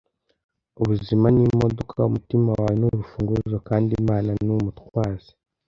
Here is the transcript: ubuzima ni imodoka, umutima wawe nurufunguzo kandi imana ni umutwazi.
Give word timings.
ubuzima 0.81 1.27
ni 1.35 1.41
imodoka, 1.51 2.07
umutima 2.09 2.49
wawe 2.57 2.73
nurufunguzo 2.79 3.57
kandi 3.67 3.91
imana 4.01 4.29
ni 4.45 4.51
umutwazi. 4.57 5.31